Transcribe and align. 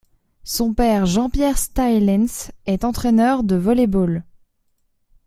Son 0.45 0.73
père 0.73 1.05
Jean-Pierre 1.05 1.59
Staelens 1.59 2.49
est 2.65 2.85
entraineur 2.85 3.43
de 3.43 3.55
volley-ball. 3.55 4.25